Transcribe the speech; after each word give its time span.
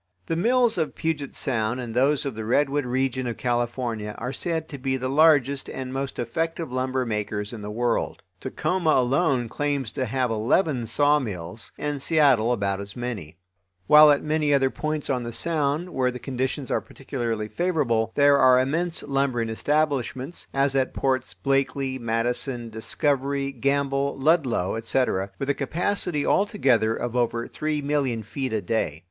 The 0.25 0.35
mills 0.35 0.79
of 0.79 0.95
Puget 0.95 1.35
sound 1.35 1.79
and 1.79 1.93
those 1.93 2.25
of 2.25 2.33
the 2.33 2.43
redwood 2.43 2.87
region 2.87 3.27
of 3.27 3.37
California 3.37 4.15
are 4.17 4.33
said 4.33 4.67
to 4.69 4.79
be 4.79 4.97
the 4.97 5.07
largest 5.07 5.69
and 5.69 5.93
most 5.93 6.17
effective 6.17 6.71
lumber 6.71 7.05
makers 7.05 7.53
in 7.53 7.61
the 7.61 7.69
world. 7.69 8.23
Tacoma 8.39 8.89
alone 8.95 9.47
claims 9.47 9.91
to 9.91 10.05
have 10.07 10.31
eleven 10.31 10.87
sawmills, 10.87 11.71
and 11.77 12.01
Seattle 12.01 12.51
about 12.51 12.79
as 12.81 12.95
many; 12.95 13.37
while 13.85 14.09
at 14.09 14.23
many 14.23 14.51
other 14.51 14.71
points 14.71 15.07
on 15.07 15.21
the 15.21 15.31
Sound, 15.31 15.91
where 15.91 16.09
the 16.09 16.17
conditions 16.17 16.71
are 16.71 16.81
particularly 16.81 17.47
favorable, 17.47 18.11
there 18.15 18.39
are 18.39 18.59
immense 18.59 19.03
lumbering 19.03 19.49
establishments, 19.49 20.47
as 20.51 20.75
at 20.75 20.95
Ports 20.95 21.35
Blakely, 21.35 21.99
Madison, 21.99 22.71
Discovery, 22.71 23.51
Gamble, 23.51 24.17
Ludlow, 24.17 24.77
etc., 24.77 25.29
with 25.37 25.51
a 25.51 25.53
capacity 25.53 26.25
all 26.25 26.47
together 26.47 26.95
of 26.95 27.15
over 27.15 27.47
three 27.47 27.83
million 27.83 28.23
feet 28.23 28.51
a 28.51 28.63
day. 28.63 28.99